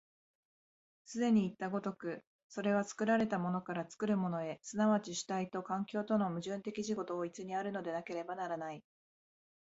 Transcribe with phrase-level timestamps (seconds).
[1.05, 8.83] 既にいった如く、それは作られたものから作るものへ、即ち主体と環境との矛盾的自己同一にあるのでなければならない。